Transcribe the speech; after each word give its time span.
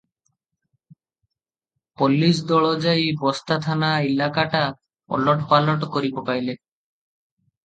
Police 2.01 2.45
ଦଳ 2.51 2.71
ଯାଇ 2.85 3.11
ବସ୍ତାଥାନା 3.25 3.91
ଇଲାକାଟା 4.13 4.63
ଓଲଟ 5.19 5.47
ପାଲଟ 5.53 5.91
କରିପକାଇଲେ। 5.99 6.59